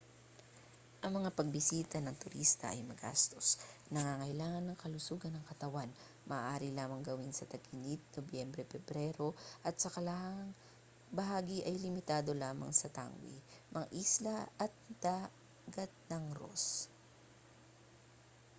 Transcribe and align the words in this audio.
ang 1.05 1.13
mga 1.21 1.29
pagbisita 1.37 1.97
ng 2.01 2.17
turista 2.23 2.65
ay 2.73 2.81
magastos 2.91 3.47
nangangailangan 3.93 4.65
ng 4.73 4.81
kalusugan 4.83 5.29
ng 5.35 5.45
katawan 5.51 5.85
maaari 6.29 6.69
lamang 6.77 7.01
gawin 7.09 7.29
sa 7.35 7.45
tag-init 7.53 8.01
nobyembre-pebrero 8.17 9.29
at 9.67 9.75
sa 9.79 9.93
kalahang 9.95 10.49
bahagi 11.17 11.57
ay 11.63 11.75
limitado 11.85 12.29
lamang 12.43 12.71
sa 12.75 12.89
tangway 12.97 13.37
mga 13.73 13.87
isla 14.03 14.37
at 14.63 14.73
ang 14.73 15.29
dagat 15.69 15.91
ng 16.09 16.25
ross 16.39 16.65